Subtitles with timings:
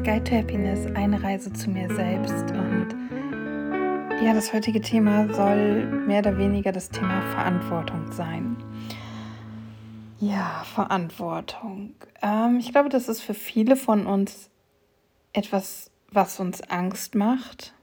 [0.00, 2.88] bei Guide to Happiness eine Reise zu mir selbst und
[4.24, 8.56] ja, das heutige Thema soll mehr oder weniger das Thema Verantwortung sein.
[10.18, 11.94] Ja, Verantwortung.
[12.22, 14.50] Ähm, ich glaube, das ist für viele von uns
[15.32, 17.74] etwas, was uns Angst macht,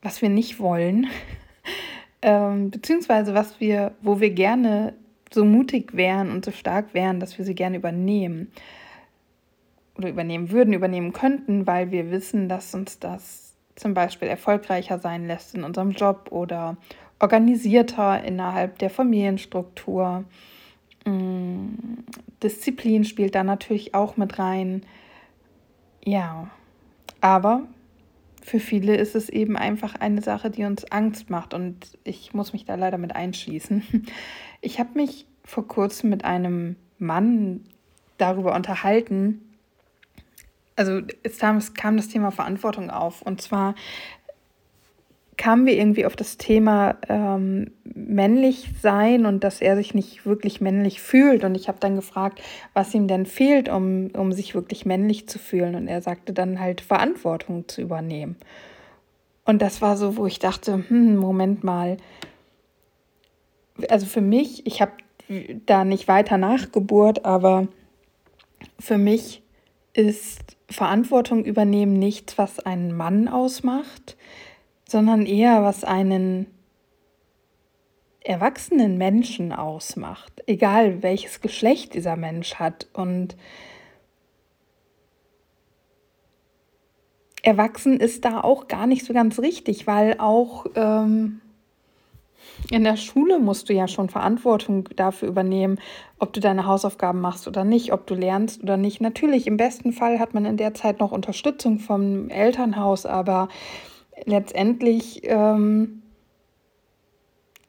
[0.00, 1.08] was wir nicht wollen,
[2.22, 4.94] ähm, beziehungsweise was wir, wo wir gerne
[5.30, 8.52] so mutig wären und so stark wären, dass wir sie gerne übernehmen
[9.96, 15.26] oder übernehmen würden, übernehmen könnten, weil wir wissen, dass uns das zum Beispiel erfolgreicher sein
[15.26, 16.76] lässt in unserem Job oder
[17.20, 20.24] organisierter innerhalb der Familienstruktur.
[21.04, 21.74] Mm,
[22.42, 24.82] Disziplin spielt da natürlich auch mit rein.
[26.04, 26.50] Ja,
[27.20, 27.62] aber
[28.42, 32.52] für viele ist es eben einfach eine Sache, die uns Angst macht und ich muss
[32.52, 33.82] mich da leider mit einschließen.
[34.64, 37.64] Ich habe mich vor kurzem mit einem Mann
[38.16, 39.51] darüber unterhalten,
[40.76, 43.22] also es kam, es kam das Thema Verantwortung auf.
[43.22, 43.74] Und zwar
[45.36, 50.60] kamen wir irgendwie auf das Thema ähm, männlich sein und dass er sich nicht wirklich
[50.60, 51.44] männlich fühlt.
[51.44, 52.40] Und ich habe dann gefragt,
[52.74, 55.74] was ihm denn fehlt, um, um sich wirklich männlich zu fühlen.
[55.74, 58.36] Und er sagte dann halt Verantwortung zu übernehmen.
[59.44, 61.96] Und das war so, wo ich dachte, hm, Moment mal.
[63.88, 64.92] Also für mich, ich habe
[65.66, 67.68] da nicht weiter nachgebohrt, aber
[68.78, 69.41] für mich
[69.94, 74.16] ist Verantwortung übernehmen nichts, was einen Mann ausmacht,
[74.88, 76.46] sondern eher was einen
[78.24, 82.86] erwachsenen Menschen ausmacht, egal welches Geschlecht dieser Mensch hat.
[82.92, 83.36] Und
[87.42, 91.41] erwachsen ist da auch gar nicht so ganz richtig, weil auch ähm,
[92.70, 95.78] in der Schule musst du ja schon Verantwortung dafür übernehmen,
[96.18, 99.00] ob du deine Hausaufgaben machst oder nicht, ob du lernst oder nicht.
[99.00, 103.48] Natürlich, im besten Fall hat man in der Zeit noch Unterstützung vom Elternhaus, aber
[104.24, 106.02] letztendlich ähm,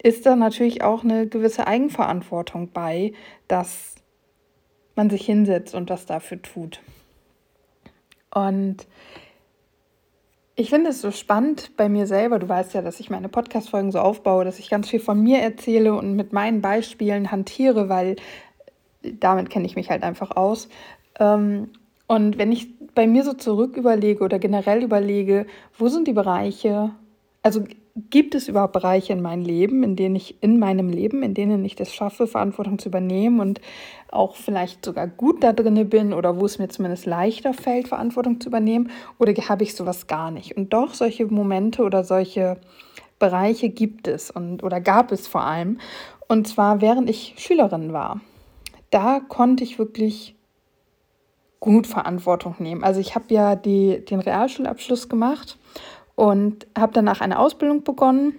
[0.02, 3.14] ist da natürlich auch eine gewisse Eigenverantwortung bei,
[3.48, 3.96] dass
[4.96, 6.82] man sich hinsetzt und das dafür tut.
[8.34, 8.88] Und
[10.56, 12.40] ich finde es so spannend bei mir selber.
[12.40, 15.40] Du weißt ja, dass ich meine Podcast-Folgen so aufbaue, dass ich ganz viel von mir
[15.40, 18.18] erzähle und mit meinen Beispielen hantiere, weil
[19.02, 20.69] damit kenne ich mich halt einfach aus.
[21.19, 21.69] Ähm,
[22.08, 25.47] und wenn ich bei mir so zurück überlege oder generell überlege,
[25.78, 26.92] wo sind die Bereiche,
[27.42, 27.63] also
[27.96, 31.64] gibt es überhaupt Bereiche in meinem Leben, in denen ich in meinem Leben, in denen
[31.64, 33.62] ich das schaffe, Verantwortung zu übernehmen und
[34.12, 38.42] auch vielleicht sogar gut da drin bin oder wo es mir zumindest leichter fällt, Verantwortung
[38.42, 38.90] zu übernehmen
[39.20, 40.58] oder habe ich sowas gar nicht?
[40.58, 42.58] Und doch solche Momente oder solche
[43.20, 45.80] Bereiche gibt es und oder gab es vor allem
[46.28, 48.22] und zwar während ich Schülerin war.
[48.90, 50.36] Da konnte ich wirklich
[51.60, 52.84] gut Verantwortung nehmen.
[52.84, 55.58] Also ich habe ja die, den Realschulabschluss gemacht
[56.16, 58.35] und habe danach eine Ausbildung begonnen,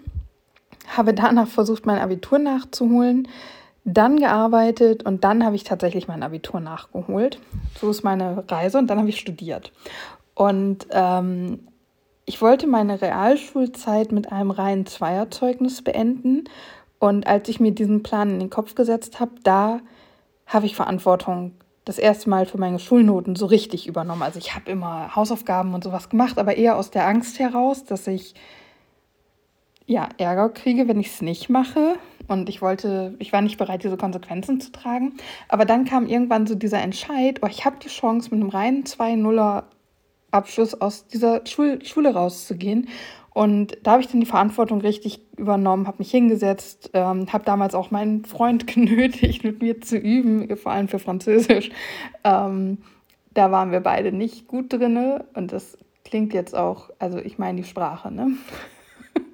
[0.88, 3.28] habe danach versucht, mein Abitur nachzuholen,
[3.84, 7.38] dann gearbeitet und dann habe ich tatsächlich mein Abitur nachgeholt.
[7.80, 9.72] So ist meine Reise und dann habe ich studiert.
[10.34, 11.68] Und ähm,
[12.24, 16.44] ich wollte meine Realschulzeit mit einem reinen Zweierzeugnis beenden.
[16.98, 19.80] Und als ich mir diesen Plan in den Kopf gesetzt habe, da
[20.46, 21.52] habe ich Verantwortung
[21.84, 24.22] das erste Mal für meine Schulnoten so richtig übernommen.
[24.22, 28.06] Also ich habe immer Hausaufgaben und sowas gemacht, aber eher aus der Angst heraus, dass
[28.06, 28.34] ich
[29.87, 31.97] ja Ärger kriege, wenn ich es nicht mache.
[32.27, 35.15] Und ich wollte, ich war nicht bereit, diese Konsequenzen zu tragen.
[35.49, 38.84] Aber dann kam irgendwann so dieser Entscheid, oh, ich habe die Chance, mit einem reinen
[38.84, 39.65] 2-0er
[40.31, 42.89] Abschluss aus dieser Schul Schule rauszugehen
[43.34, 47.75] und da habe ich dann die Verantwortung richtig übernommen, habe mich hingesetzt, ähm, habe damals
[47.75, 51.71] auch meinen Freund genötigt, mit mir zu üben, vor allem für Französisch.
[52.22, 52.78] Ähm,
[53.34, 57.61] da waren wir beide nicht gut drin und das klingt jetzt auch, also ich meine
[57.61, 58.37] die Sprache, ne?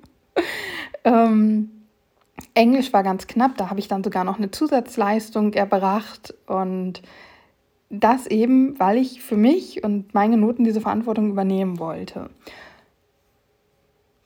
[1.05, 1.71] ähm,
[2.55, 7.03] Englisch war ganz knapp, da habe ich dann sogar noch eine Zusatzleistung erbracht und
[7.91, 12.31] das eben, weil ich für mich und meine Noten diese Verantwortung übernehmen wollte.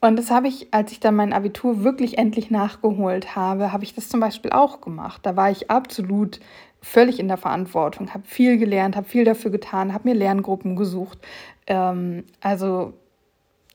[0.05, 3.95] Und das habe ich, als ich dann mein Abitur wirklich endlich nachgeholt habe, habe ich
[3.95, 5.21] das zum Beispiel auch gemacht.
[5.23, 6.41] Da war ich absolut
[6.83, 11.21] völlig in der Verantwortung, habe viel gelernt, habe viel dafür getan, habe mir Lerngruppen gesucht.
[11.67, 12.93] Ähm, also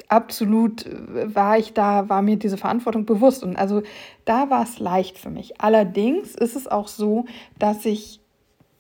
[0.07, 0.85] absolut
[1.25, 3.43] war ich da, war mir diese Verantwortung bewusst.
[3.43, 3.81] Und also
[4.25, 5.59] da war es leicht für mich.
[5.59, 7.25] Allerdings ist es auch so,
[7.57, 8.19] dass ich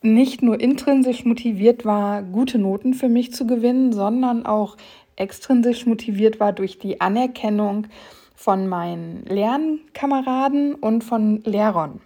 [0.03, 4.77] nicht nur intrinsisch motiviert war, gute Noten für mich zu gewinnen, sondern auch
[5.19, 7.87] extrinsisch motiviert war durch die Anerkennung
[8.35, 12.01] von meinen Lernkameraden und von Lehrern.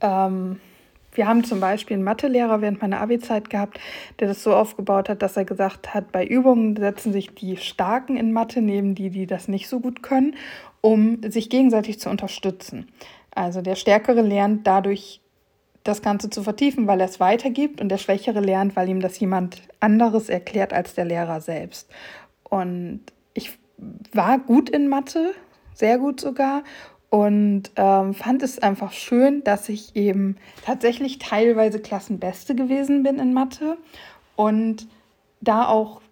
[0.00, 0.60] Ähm,
[1.14, 3.80] Wir haben zum Beispiel einen Mathelehrer während meiner Abi-Zeit gehabt,
[4.20, 8.16] der das so aufgebaut hat, dass er gesagt hat, bei Übungen setzen sich die Starken
[8.16, 10.36] in Mathe neben die, die das nicht so gut können,
[10.80, 12.86] um sich gegenseitig zu unterstützen.
[13.34, 15.20] Also der Stärkere lernt dadurch
[15.88, 19.18] das Ganze zu vertiefen, weil er es weitergibt und der Schwächere lernt, weil ihm das
[19.18, 21.88] jemand anderes erklärt als der Lehrer selbst.
[22.44, 23.00] Und
[23.34, 23.58] ich
[24.12, 25.32] war gut in Mathe,
[25.74, 26.62] sehr gut sogar
[27.10, 33.32] und ähm, fand es einfach schön, dass ich eben tatsächlich teilweise Klassenbeste gewesen bin in
[33.32, 33.78] Mathe
[34.36, 34.86] und
[35.40, 36.02] da auch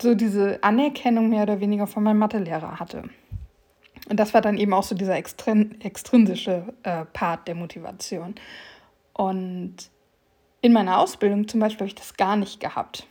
[0.00, 3.04] so diese Anerkennung mehr oder weniger von meinem Mathelehrer hatte.
[4.08, 8.34] Und das war dann eben auch so dieser extrin extrinsische äh, Part der Motivation.
[9.12, 9.76] Und
[10.60, 13.06] in meiner Ausbildung zum Beispiel habe ich das gar nicht gehabt.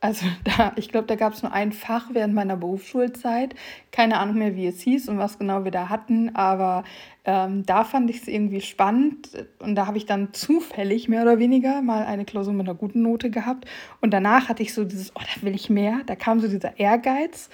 [0.00, 3.54] Also da, ich glaube, da gab es nur ein Fach während meiner Berufsschulzeit.
[3.90, 6.84] Keine Ahnung mehr, wie es hieß und was genau wir da hatten, aber
[7.24, 11.38] ähm, da fand ich es irgendwie spannend und da habe ich dann zufällig mehr oder
[11.38, 13.66] weniger mal eine Klausur mit einer guten Note gehabt
[14.00, 16.00] und danach hatte ich so dieses, oh, da will ich mehr.
[16.06, 17.50] Da kam so dieser Ehrgeiz.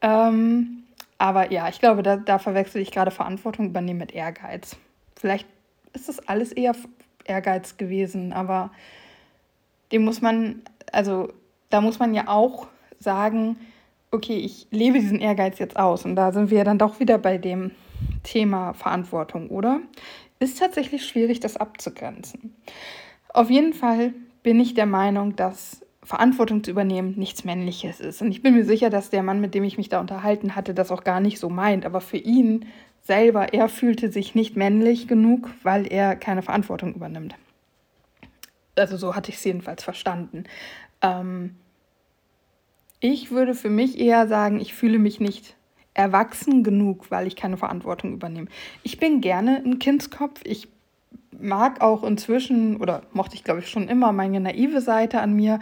[0.00, 0.81] Ähm,
[1.22, 4.74] aber ja, ich glaube, da, da verwechsel ich gerade Verantwortung übernehmen mit Ehrgeiz.
[5.14, 5.46] Vielleicht
[5.92, 6.74] ist das alles eher
[7.24, 8.72] Ehrgeiz gewesen, aber
[9.92, 11.32] dem muss man, also
[11.70, 12.66] da muss man ja auch
[12.98, 13.56] sagen,
[14.10, 16.04] okay, ich lebe diesen Ehrgeiz jetzt aus.
[16.04, 17.70] Und da sind wir dann doch wieder bei dem
[18.24, 19.78] Thema Verantwortung, oder?
[20.40, 22.56] Ist tatsächlich schwierig, das abzugrenzen.
[23.28, 28.22] Auf jeden Fall bin ich der Meinung, dass Verantwortung zu übernehmen nichts Männliches ist.
[28.22, 30.74] Und ich bin mir sicher, dass der Mann, mit dem ich mich da unterhalten hatte,
[30.74, 31.86] das auch gar nicht so meint.
[31.86, 32.66] Aber für ihn
[33.02, 37.34] selber, er fühlte sich nicht männlich genug, weil er keine Verantwortung übernimmt.
[38.76, 40.44] Also so hatte ich es jedenfalls verstanden.
[41.02, 41.56] Ähm,
[43.00, 45.56] ich würde für mich eher sagen, ich fühle mich nicht
[45.94, 48.48] erwachsen genug, weil ich keine Verantwortung übernehme.
[48.82, 50.40] Ich bin gerne ein Kindskopf.
[50.44, 50.68] Ich
[51.38, 55.60] mag auch inzwischen, oder mochte ich glaube ich schon immer, meine naive Seite an mir.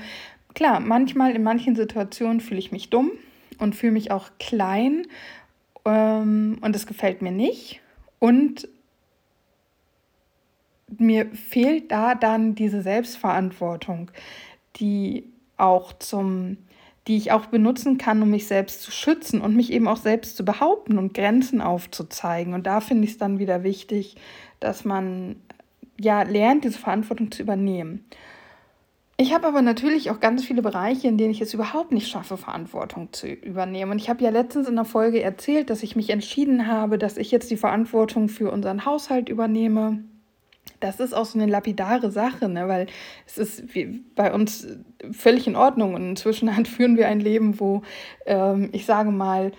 [0.54, 3.12] Klar, manchmal in manchen Situationen fühle ich mich dumm
[3.58, 5.06] und fühle mich auch klein
[5.84, 7.80] ähm, und das gefällt mir nicht.
[8.18, 8.68] Und
[10.98, 14.10] mir fehlt da dann diese Selbstverantwortung,
[14.76, 15.24] die
[15.56, 16.58] auch zum
[17.06, 20.36] die ich auch benutzen kann, um mich selbst zu schützen und mich eben auch selbst
[20.36, 22.54] zu behaupten und Grenzen aufzuzeigen.
[22.54, 24.16] Und da finde ich es dann wieder wichtig,
[24.60, 25.36] dass man
[25.98, 28.04] ja lernt, diese Verantwortung zu übernehmen.
[29.20, 32.38] Ich habe aber natürlich auch ganz viele Bereiche, in denen ich es überhaupt nicht schaffe,
[32.38, 33.90] Verantwortung zu übernehmen.
[33.90, 37.18] Und ich habe ja letztens in der Folge erzählt, dass ich mich entschieden habe, dass
[37.18, 40.04] ich jetzt die Verantwortung für unseren Haushalt übernehme
[40.80, 42.66] das ist auch so eine lapidare Sache, ne?
[42.66, 42.86] weil
[43.26, 43.64] es ist
[44.14, 44.66] bei uns
[45.12, 47.82] völlig in Ordnung und inzwischen führen wir ein Leben, wo
[48.26, 49.52] ähm, ich sage mal,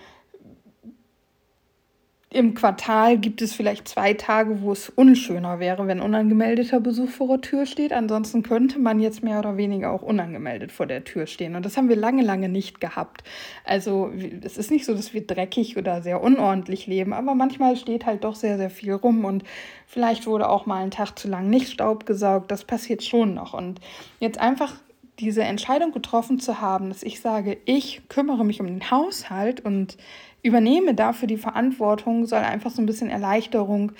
[2.33, 7.27] im Quartal gibt es vielleicht zwei Tage, wo es unschöner wäre, wenn unangemeldeter Besuch vor
[7.27, 7.91] der Tür steht.
[7.91, 11.57] Ansonsten könnte man jetzt mehr oder weniger auch unangemeldet vor der Tür stehen.
[11.57, 13.25] Und das haben wir lange, lange nicht gehabt.
[13.65, 14.13] Also
[14.43, 18.23] es ist nicht so, dass wir dreckig oder sehr unordentlich leben, aber manchmal steht halt
[18.23, 19.43] doch sehr, sehr viel rum und
[19.85, 22.49] vielleicht wurde auch mal ein Tag zu lang nicht Staub gesaugt.
[22.49, 23.53] Das passiert schon noch.
[23.53, 23.81] Und
[24.21, 24.75] jetzt einfach
[25.19, 29.97] diese Entscheidung getroffen zu haben, dass ich sage, ich kümmere mich um den Haushalt und
[30.43, 33.91] übernehme dafür die Verantwortung, soll einfach so ein bisschen Erleichterung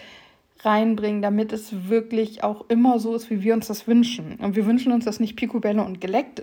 [0.64, 4.36] reinbringen, damit es wirklich auch immer so ist, wie wir uns das wünschen.
[4.36, 6.42] Und wir wünschen uns das nicht picobello und geleckt.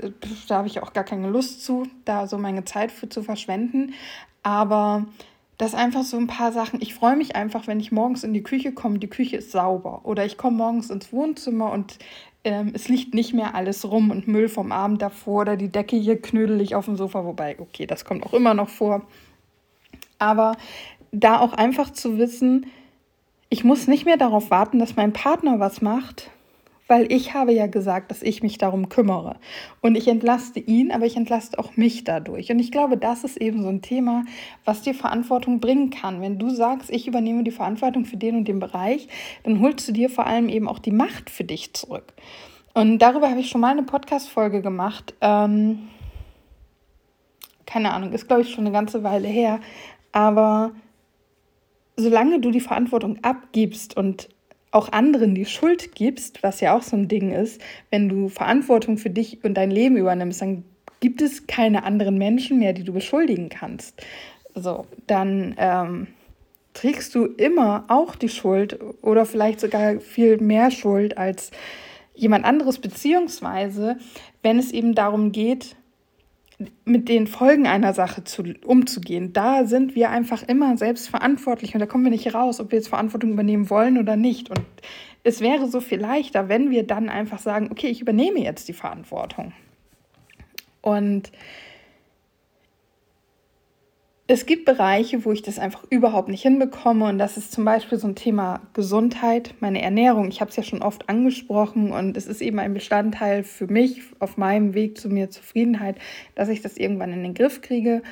[0.48, 3.94] Da habe ich auch gar keine Lust zu, da so meine Zeit für zu verschwenden.
[4.42, 5.06] Aber
[5.56, 6.80] das einfach so ein paar Sachen.
[6.80, 10.00] Ich freue mich einfach, wenn ich morgens in die Küche komme, die Küche ist sauber.
[10.04, 11.98] Oder ich komme morgens ins Wohnzimmer und
[12.44, 15.96] ähm, es liegt nicht mehr alles rum und Müll vom Abend davor oder die Decke
[15.96, 17.24] hier knödelig auf dem Sofa.
[17.24, 19.02] Wobei, okay, das kommt auch immer noch vor.
[20.18, 20.56] Aber
[21.12, 22.66] da auch einfach zu wissen,
[23.50, 26.30] ich muss nicht mehr darauf warten, dass mein Partner was macht,
[26.86, 29.36] weil ich habe ja gesagt, dass ich mich darum kümmere.
[29.82, 32.50] Und ich entlaste ihn, aber ich entlaste auch mich dadurch.
[32.50, 34.24] Und ich glaube, das ist eben so ein Thema,
[34.64, 36.20] was dir Verantwortung bringen kann.
[36.22, 39.08] Wenn du sagst, ich übernehme die Verantwortung für den und den Bereich,
[39.44, 42.14] dann holst du dir vor allem eben auch die Macht für dich zurück.
[42.72, 45.14] Und darüber habe ich schon mal eine Podcast-Folge gemacht.
[45.20, 45.88] Ähm,
[47.66, 49.60] keine Ahnung, ist glaube ich schon eine ganze Weile her.
[50.18, 50.72] Aber
[51.96, 54.28] solange du die Verantwortung abgibst und
[54.72, 57.60] auch anderen die Schuld gibst, was ja auch so ein Ding ist,
[57.90, 60.64] wenn du Verantwortung für dich und dein Leben übernimmst, dann
[60.98, 64.02] gibt es keine anderen Menschen mehr, die du beschuldigen kannst.
[64.56, 66.08] So, dann ähm,
[66.74, 71.52] trägst du immer auch die Schuld oder vielleicht sogar viel mehr Schuld als
[72.16, 73.98] jemand anderes, beziehungsweise
[74.42, 75.76] wenn es eben darum geht,
[76.84, 79.32] mit den Folgen einer Sache zu, umzugehen.
[79.32, 82.78] Da sind wir einfach immer selbst verantwortlich und da kommen wir nicht raus, ob wir
[82.78, 84.50] jetzt Verantwortung übernehmen wollen oder nicht.
[84.50, 84.64] Und
[85.22, 88.72] es wäre so viel leichter, wenn wir dann einfach sagen, okay, ich übernehme jetzt die
[88.72, 89.52] Verantwortung.
[90.80, 91.30] Und
[94.30, 97.06] es gibt Bereiche, wo ich das einfach überhaupt nicht hinbekomme.
[97.06, 100.28] Und das ist zum Beispiel so ein Thema Gesundheit, meine Ernährung.
[100.28, 104.02] Ich habe es ja schon oft angesprochen und es ist eben ein Bestandteil für mich
[104.18, 105.96] auf meinem Weg zu mir Zufriedenheit,
[106.34, 108.02] dass ich das irgendwann in den Griff kriege.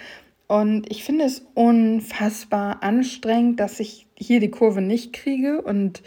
[0.49, 6.03] Und ich finde es unfassbar anstrengend, dass ich hier die Kurve nicht kriege und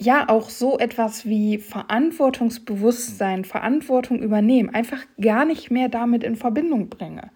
[0.00, 6.88] ja auch so etwas wie Verantwortungsbewusstsein, Verantwortung übernehmen, einfach gar nicht mehr damit in Verbindung
[6.88, 7.30] bringe.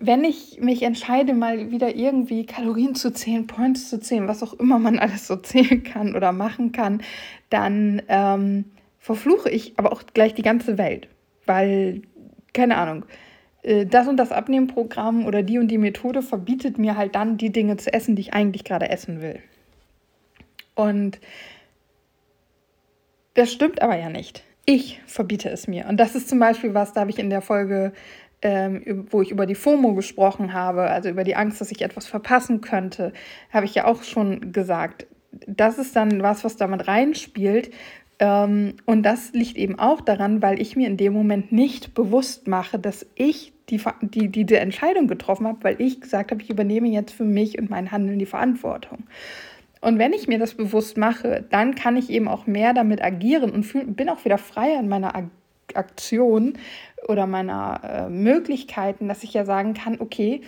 [0.00, 4.54] Wenn ich mich entscheide, mal wieder irgendwie Kalorien zu zählen, Points zu zählen, was auch
[4.54, 7.02] immer man alles so zählen kann oder machen kann,
[7.50, 8.64] dann ähm,
[8.98, 11.08] verfluche ich aber auch gleich die ganze Welt.
[11.46, 12.02] Weil,
[12.54, 13.04] keine Ahnung,
[13.62, 17.50] äh, das und das Abnehmprogramm oder die und die Methode verbietet mir halt dann die
[17.50, 19.40] Dinge zu essen, die ich eigentlich gerade essen will.
[20.74, 21.20] Und
[23.34, 24.44] das stimmt aber ja nicht.
[24.66, 25.86] Ich verbiete es mir.
[25.86, 27.92] Und das ist zum Beispiel was, da habe ich in der Folge,
[28.42, 32.06] ähm, wo ich über die FOMO gesprochen habe, also über die Angst, dass ich etwas
[32.06, 33.12] verpassen könnte,
[33.50, 35.06] habe ich ja auch schon gesagt.
[35.46, 37.70] Das ist dann was, was damit reinspielt.
[38.18, 42.46] Ähm, und das liegt eben auch daran, weil ich mir in dem Moment nicht bewusst
[42.46, 46.88] mache, dass ich die, die, diese Entscheidung getroffen habe, weil ich gesagt habe, ich übernehme
[46.88, 49.04] jetzt für mich und mein Handeln die Verantwortung.
[49.84, 53.50] Und wenn ich mir das bewusst mache, dann kann ich eben auch mehr damit agieren
[53.50, 55.28] und fühl, bin auch wieder freier in meiner
[55.74, 56.54] Aktion
[57.06, 60.40] oder meiner äh, Möglichkeiten, dass ich ja sagen kann, okay,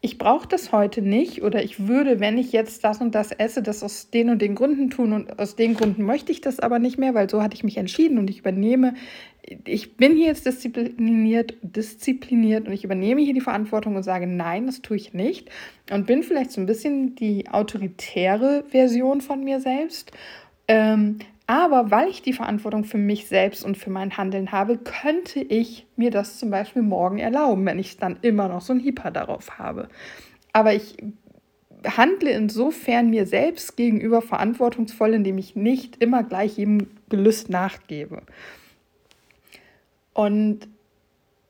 [0.00, 3.62] ich brauche das heute nicht oder ich würde, wenn ich jetzt das und das esse,
[3.62, 6.78] das aus den und den Gründen tun und aus den Gründen möchte ich das aber
[6.78, 8.94] nicht mehr, weil so hatte ich mich entschieden und ich übernehme,
[9.64, 14.66] ich bin hier jetzt diszipliniert, diszipliniert und ich übernehme hier die Verantwortung und sage, nein,
[14.66, 15.50] das tue ich nicht
[15.90, 20.12] und bin vielleicht so ein bisschen die autoritäre Version von mir selbst.
[20.68, 25.40] Ähm, aber weil ich die Verantwortung für mich selbst und für mein Handeln habe, könnte
[25.40, 29.10] ich mir das zum Beispiel morgen erlauben, wenn ich dann immer noch so ein Hyper
[29.10, 29.88] darauf habe.
[30.52, 30.96] Aber ich
[31.84, 38.22] handle insofern mir selbst gegenüber verantwortungsvoll, indem ich nicht immer gleich jedem Gelüst nachgebe.
[40.20, 40.68] Und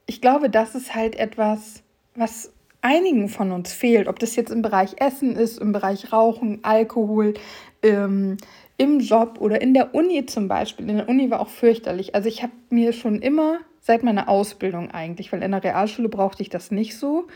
[0.06, 1.82] ich glaube, das ist halt etwas,
[2.14, 6.60] was einigen von uns fehlt, ob das jetzt im Bereich Essen ist, im Bereich Rauchen,
[6.62, 7.34] Alkohol,
[7.82, 8.36] ähm,
[8.76, 10.88] im Job oder in der Uni zum Beispiel.
[10.88, 12.14] In der Uni war auch fürchterlich.
[12.14, 16.44] Also ich habe mir schon immer seit meiner Ausbildung eigentlich, weil in der Realschule brauchte
[16.44, 17.26] ich das nicht so,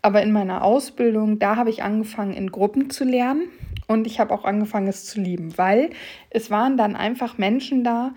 [0.00, 3.48] aber in meiner Ausbildung, da habe ich angefangen in Gruppen zu lernen
[3.88, 5.90] und ich habe auch angefangen es zu lieben, weil
[6.30, 8.14] es waren dann einfach Menschen da,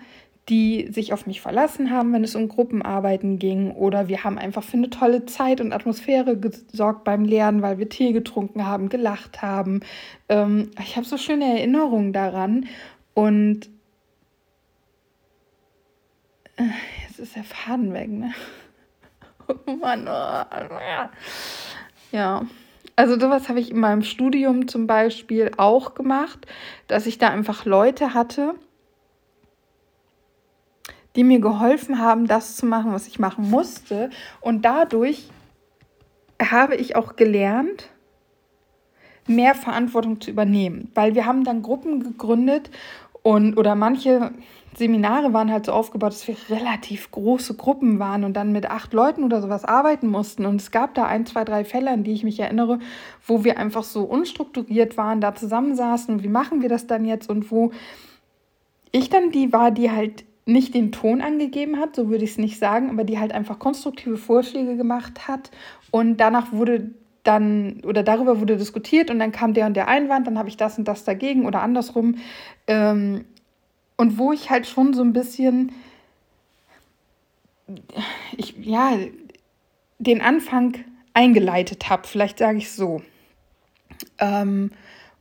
[0.48, 3.72] die sich auf mich verlassen haben, wenn es um Gruppenarbeiten ging.
[3.72, 7.88] Oder wir haben einfach für eine tolle Zeit und Atmosphäre gesorgt beim Lernen, weil wir
[7.88, 9.80] Tee getrunken haben, gelacht haben.
[10.28, 12.66] Ähm, ich habe so schöne Erinnerungen daran.
[13.14, 13.68] Und
[16.56, 16.64] äh,
[17.06, 18.32] jetzt ist der Faden weg, ne?
[19.66, 20.06] Oh Mann.
[20.06, 20.44] Oh.
[22.12, 22.46] Ja.
[22.96, 26.46] Also sowas habe ich in meinem Studium zum Beispiel auch gemacht,
[26.86, 28.56] dass ich da einfach Leute hatte,
[31.18, 34.08] die mir geholfen haben, das zu machen, was ich machen musste.
[34.40, 35.28] Und dadurch
[36.40, 37.88] habe ich auch gelernt,
[39.26, 42.70] mehr Verantwortung zu übernehmen, weil wir haben dann Gruppen gegründet
[43.24, 44.30] und oder manche
[44.76, 48.92] Seminare waren halt so aufgebaut, dass wir relativ große Gruppen waren und dann mit acht
[48.92, 50.46] Leuten oder sowas arbeiten mussten.
[50.46, 52.78] Und es gab da ein, zwei, drei Fälle, an die ich mich erinnere,
[53.26, 57.50] wo wir einfach so unstrukturiert waren, da zusammensaßen, wie machen wir das dann jetzt und
[57.50, 57.72] wo
[58.92, 62.38] ich dann die war, die halt nicht den Ton angegeben hat, so würde ich es
[62.38, 65.50] nicht sagen, aber die halt einfach konstruktive Vorschläge gemacht hat
[65.90, 66.90] und danach wurde
[67.22, 70.56] dann oder darüber wurde diskutiert und dann kam der und der Einwand, dann habe ich
[70.56, 72.16] das und das dagegen oder andersrum
[72.66, 73.26] ähm,
[73.96, 75.72] und wo ich halt schon so ein bisschen
[78.36, 78.92] ich ja
[79.98, 80.76] den Anfang
[81.12, 83.02] eingeleitet habe, vielleicht sage ich es so.
[84.18, 84.70] Ähm,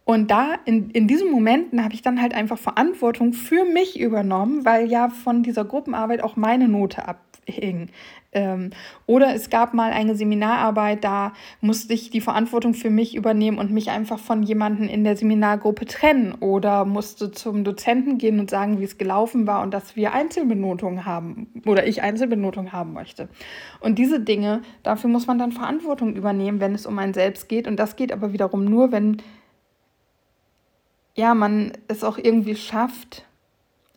[0.08, 4.64] und da, in, in diesen Momenten, habe ich dann halt einfach Verantwortung für mich übernommen,
[4.64, 7.90] weil ja von dieser Gruppenarbeit auch meine Note abhing.
[8.32, 8.70] Ähm,
[9.06, 13.72] oder es gab mal eine Seminararbeit, da musste ich die Verantwortung für mich übernehmen und
[13.72, 16.36] mich einfach von jemandem in der Seminargruppe trennen.
[16.40, 21.04] Oder musste zum Dozenten gehen und sagen, wie es gelaufen war und dass wir Einzelbenotungen
[21.06, 23.28] haben oder ich Einzelbenotungen haben möchte.
[23.82, 27.68] Und diese Dinge, dafür muss man dann Verantwortung übernehmen, wenn es um einen selbst geht.
[27.68, 29.18] Und das geht aber wiederum nur, wenn
[31.18, 33.26] ja, man es auch irgendwie schafft,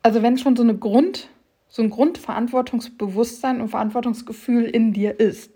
[0.03, 1.29] also wenn schon so eine Grund,
[1.69, 5.53] so ein Grundverantwortungsbewusstsein und Verantwortungsgefühl in dir ist.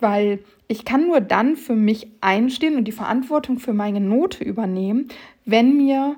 [0.00, 5.08] Weil ich kann nur dann für mich einstehen und die Verantwortung für meine Note übernehmen,
[5.44, 6.16] wenn mir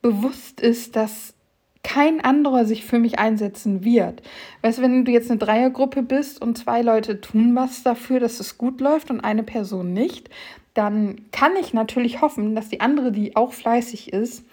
[0.00, 1.34] bewusst ist, dass
[1.82, 4.22] kein anderer sich für mich einsetzen wird.
[4.62, 8.38] Weißt du, wenn du jetzt eine Dreiergruppe bist und zwei Leute tun was dafür, dass
[8.38, 10.30] es gut läuft und eine Person nicht,
[10.74, 14.44] dann kann ich natürlich hoffen, dass die andere, die auch fleißig ist,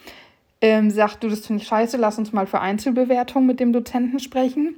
[0.61, 4.19] ähm, sagt, du, das finde ich scheiße, lass uns mal für Einzelbewertung mit dem Dozenten
[4.19, 4.75] sprechen.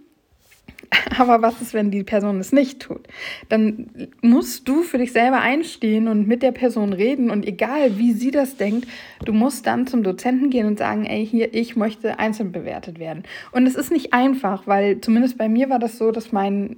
[1.18, 3.08] Aber was ist, wenn die Person es nicht tut?
[3.50, 3.89] Dann
[4.22, 8.32] musst du für dich selber einstehen und mit der Person reden und egal wie sie
[8.32, 8.88] das denkt,
[9.24, 13.24] du musst dann zum Dozenten gehen und sagen, ey, hier, ich möchte einzeln bewertet werden.
[13.51, 16.77] Und es ist nicht einfach, weil zumindest bei mir war das so, dass mein,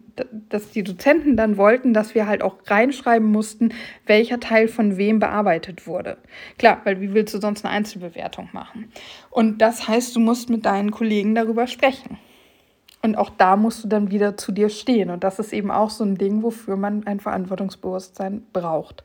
[0.49, 3.69] dass die Dozenten dann wollten, dass wir halt auch reinschreiben mussten,
[4.05, 6.17] welcher Teil von wem bearbeitet wurde.
[6.59, 8.91] Klar, weil wie willst du sonst eine Einzelbewertung machen?
[9.31, 12.19] Und das heißt, du musst mit deinen Kollegen darüber sprechen.
[13.05, 15.09] Und auch da musst du dann wieder zu dir stehen.
[15.09, 19.03] Und das ist eben auch so ein Ding, wofür man ein Verantwortungsbewusstsein braucht.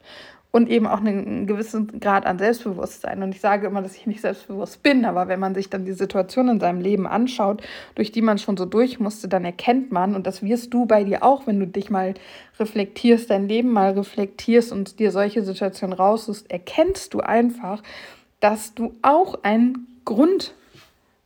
[0.52, 3.24] Und eben auch einen gewissen Grad an Selbstbewusstsein.
[3.24, 5.92] Und ich sage immer, dass ich nicht selbstbewusst bin, aber wenn man sich dann die
[5.92, 7.60] Situation in seinem Leben anschaut,
[7.96, 11.02] durch die man schon so durch musste, dann erkennt man, und das wirst du bei
[11.02, 12.14] dir auch, wenn du dich mal
[12.58, 17.82] reflektierst, dein Leben mal reflektierst und dir solche Situationen raussuchst, erkennst du einfach,
[18.38, 20.54] dass du auch ein Grund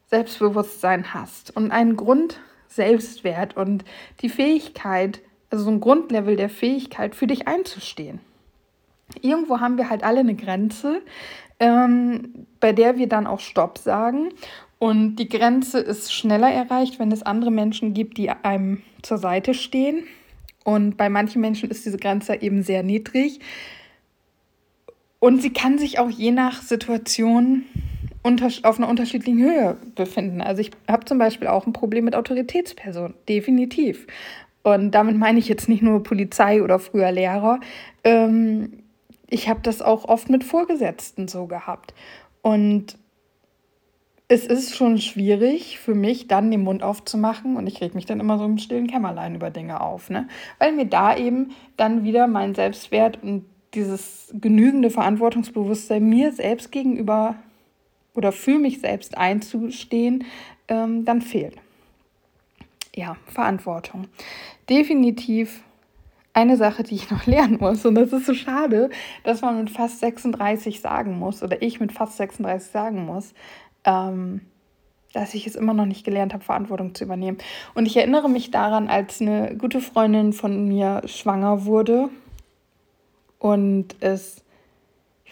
[0.07, 2.41] Selbstbewusstsein hast und einen Grund
[2.75, 3.85] Selbstwert und
[4.21, 8.21] die Fähigkeit, also so ein Grundlevel der Fähigkeit, für dich einzustehen.
[9.21, 11.03] Irgendwo haben wir halt alle eine Grenze,
[11.61, 14.31] ähm, bei der wir dann auch Stopp sagen.
[14.79, 19.55] Und die Grenze ist schneller erreicht, wenn es andere Menschen gibt, die einem zur Seite
[19.55, 20.05] stehen.
[20.65, 23.41] Und bei manchen Menschen ist diese Grenze eben sehr niedrig.
[25.19, 27.65] Und sie kann sich auch je nach Situation
[28.25, 30.41] auf einer unterschiedlichen Höhe befinden.
[30.41, 34.07] Also ich habe zum Beispiel auch ein Problem mit Autoritätspersonen, definitiv.
[34.63, 37.61] Und damit meine ich jetzt nicht nur Polizei oder früher Lehrer.
[38.05, 38.85] Ähm,
[39.29, 41.95] ich habe das auch oft mit Vorgesetzten so gehabt.
[42.43, 42.97] Und
[44.29, 48.21] es ist schon schwierig für mich, dann den Mund aufzumachen und ich reg mich dann
[48.21, 50.27] immer so im stillen Kämmerlein über Dinge auf, ne?
[50.59, 53.45] Weil mir da eben dann wieder mein Selbstwert und
[53.75, 57.37] dieses genügende Verantwortungsbewusstsein mir selbst gegenüber
[58.15, 60.25] oder für mich selbst einzustehen,
[60.69, 61.57] ähm, dann fehlt.
[62.95, 64.07] Ja, Verantwortung.
[64.69, 65.63] Definitiv
[66.35, 67.85] eine Sache, die ich noch lernen muss.
[67.85, 68.91] Und das ist so schade,
[69.25, 73.35] dass man mit fast 36 sagen muss, oder ich mit fast 36 sagen muss,
[73.85, 74.43] ähm,
[75.13, 77.39] dass ich es immer noch nicht gelernt habe, Verantwortung zu übernehmen.
[77.75, 82.09] Und ich erinnere mich daran, als eine gute Freundin von mir schwanger wurde
[83.39, 84.43] und es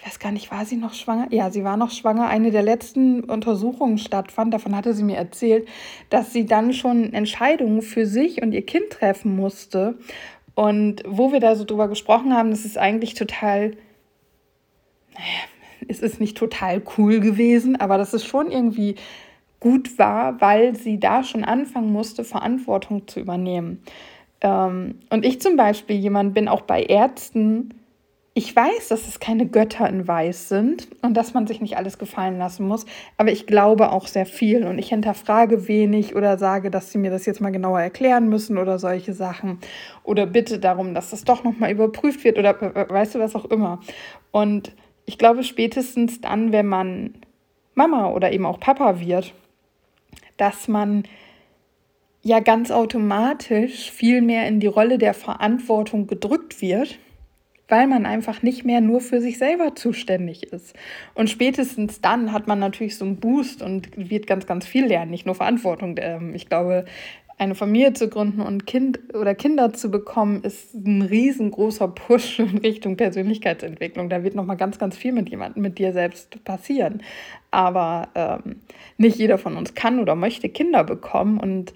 [0.00, 1.26] ich weiß gar nicht, war sie noch schwanger?
[1.30, 2.28] Ja, sie war noch schwanger.
[2.28, 4.54] Eine der letzten Untersuchungen stattfand.
[4.54, 5.68] Davon hatte sie mir erzählt,
[6.08, 9.98] dass sie dann schon Entscheidungen für sich und ihr Kind treffen musste.
[10.54, 13.72] Und wo wir da so drüber gesprochen haben, das ist eigentlich total,
[15.12, 15.44] naja,
[15.86, 18.94] es ist nicht total cool gewesen, aber dass es schon irgendwie
[19.58, 23.82] gut war, weil sie da schon anfangen musste, Verantwortung zu übernehmen.
[24.40, 27.74] Ähm, und ich zum Beispiel jemand bin auch bei Ärzten,
[28.40, 31.98] ich weiß, dass es keine Götter in Weiß sind und dass man sich nicht alles
[31.98, 32.86] gefallen lassen muss,
[33.18, 37.10] aber ich glaube auch sehr viel und ich hinterfrage wenig oder sage, dass sie mir
[37.10, 39.58] das jetzt mal genauer erklären müssen oder solche Sachen
[40.04, 43.80] oder bitte darum, dass das doch nochmal überprüft wird oder weißt du was auch immer.
[44.30, 44.74] Und
[45.04, 47.16] ich glaube spätestens dann, wenn man
[47.74, 49.34] Mama oder eben auch Papa wird,
[50.38, 51.02] dass man
[52.22, 56.98] ja ganz automatisch viel mehr in die Rolle der Verantwortung gedrückt wird
[57.70, 60.74] weil man einfach nicht mehr nur für sich selber zuständig ist.
[61.14, 65.10] Und spätestens dann hat man natürlich so einen Boost und wird ganz, ganz viel lernen,
[65.10, 65.94] nicht nur Verantwortung.
[65.98, 66.84] Ähm, ich glaube,
[67.40, 72.58] eine Familie zu gründen und Kind oder Kinder zu bekommen, ist ein riesengroßer Push in
[72.58, 74.10] Richtung Persönlichkeitsentwicklung.
[74.10, 77.02] Da wird noch mal ganz, ganz viel mit jemandem, mit dir selbst passieren.
[77.50, 78.56] Aber ähm,
[78.98, 81.72] nicht jeder von uns kann oder möchte Kinder bekommen und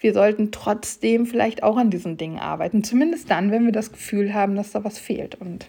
[0.00, 2.82] wir sollten trotzdem vielleicht auch an diesen Dingen arbeiten.
[2.82, 5.34] Zumindest dann, wenn wir das Gefühl haben, dass da was fehlt.
[5.34, 5.66] Und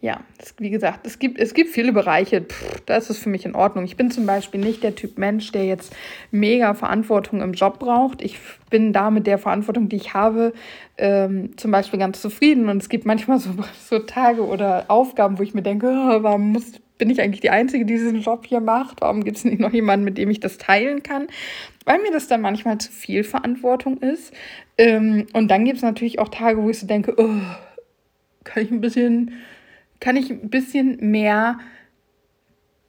[0.00, 2.46] ja, das, wie gesagt, es gibt, es gibt viele Bereiche,
[2.86, 3.84] da ist es für mich in Ordnung.
[3.84, 5.94] Ich bin zum Beispiel nicht der Typ Mensch, der jetzt
[6.30, 8.22] mega Verantwortung im Job braucht.
[8.22, 8.38] Ich
[8.70, 10.54] bin da mit der Verantwortung, die ich habe,
[10.96, 12.70] ähm, zum Beispiel ganz zufrieden.
[12.70, 13.50] Und es gibt manchmal so,
[13.88, 17.50] so Tage oder Aufgaben, wo ich mir denke, oh, warum muss, bin ich eigentlich die
[17.50, 19.00] Einzige, die diesen Job hier macht?
[19.00, 21.26] Warum gibt es nicht noch jemanden, mit dem ich das teilen kann?
[21.84, 24.32] Weil mir das dann manchmal zu viel Verantwortung ist.
[24.78, 27.40] Ähm, und dann gibt es natürlich auch Tage, wo ich so denke, oh,
[28.44, 29.32] kann ich ein bisschen,
[29.98, 31.58] kann ich ein bisschen mehr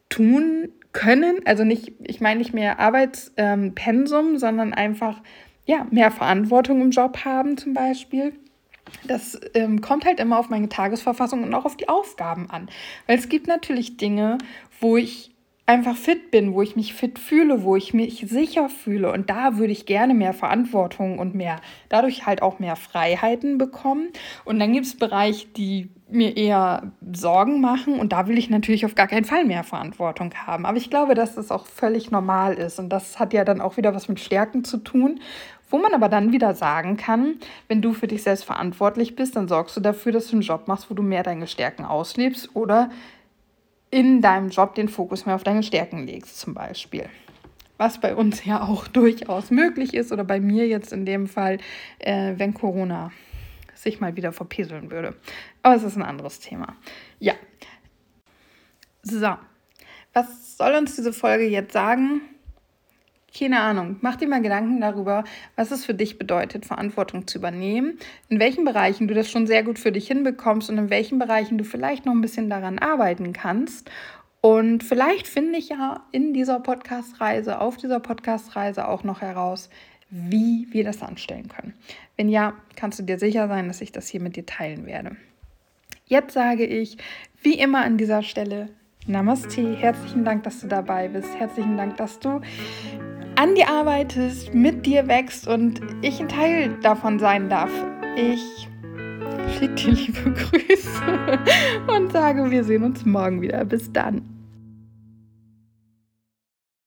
[0.10, 0.69] tun?
[0.93, 1.39] können.
[1.45, 5.21] Also nicht, ich meine nicht mehr Arbeitspensum, ähm, sondern einfach
[5.65, 8.34] ja, mehr Verantwortung im Job haben zum Beispiel.
[9.06, 12.70] Das ähm, kommt halt immer auf meine Tagesverfassung und auch auf die Aufgaben an.
[13.08, 14.38] Weil es gibt natürlich Dinge,
[14.80, 15.32] wo ich
[15.72, 19.12] einfach fit bin, wo ich mich fit fühle, wo ich mich sicher fühle.
[19.12, 24.10] Und da würde ich gerne mehr Verantwortung und mehr, dadurch halt auch mehr Freiheiten bekommen.
[24.44, 28.00] Und dann gibt es Bereiche, die mir eher Sorgen machen.
[28.00, 30.66] Und da will ich natürlich auf gar keinen Fall mehr Verantwortung haben.
[30.66, 32.78] Aber ich glaube, dass das auch völlig normal ist.
[32.78, 35.22] Und das hat ja dann auch wieder was mit Stärken zu tun.
[35.72, 37.38] Wo man aber dann wieder sagen kann,
[37.70, 40.68] wenn du für dich selbst verantwortlich bist, dann sorgst du dafür, dass du einen Job
[40.68, 42.92] machst, wo du mehr deine Stärken auslebst oder
[43.90, 47.10] in deinem Job den Fokus mehr auf deine Stärken legst, zum Beispiel.
[47.78, 51.58] Was bei uns ja auch durchaus möglich ist oder bei mir jetzt in dem Fall,
[52.00, 53.12] äh, wenn Corona
[53.74, 55.16] sich mal wieder verpieseln würde.
[55.64, 56.76] Aber es ist ein anderes Thema.
[57.20, 57.34] Ja.
[59.04, 59.36] So.
[60.14, 62.22] Was soll uns diese Folge jetzt sagen?
[63.38, 63.98] Keine Ahnung.
[64.02, 65.24] Mach dir mal Gedanken darüber,
[65.56, 69.63] was es für dich bedeutet, Verantwortung zu übernehmen, in welchen Bereichen du das schon sehr
[69.63, 73.32] gut für dich hinbekommst und in welchen Bereichen du vielleicht noch ein bisschen daran arbeiten
[73.32, 73.89] kannst.
[74.41, 79.70] Und vielleicht finde ich ja in dieser Podcast-Reise, auf dieser Podcast-Reise auch noch heraus,
[80.10, 81.74] wie wir das anstellen können.
[82.17, 85.15] Wenn ja, kannst du dir sicher sein, dass ich das hier mit dir teilen werde.
[86.06, 86.98] Jetzt sage ich,
[87.41, 88.70] wie immer an dieser Stelle,
[89.08, 91.34] Namaste, herzlichen Dank, dass du dabei bist.
[91.39, 92.41] Herzlichen Dank, dass du
[93.36, 97.72] an dir arbeitest, mit dir wächst und ich ein Teil davon sein darf.
[98.15, 98.67] Ich
[99.58, 101.39] schicke dir liebe Grüße
[101.96, 103.65] und sage, wir sehen uns morgen wieder.
[103.65, 104.31] Bis dann.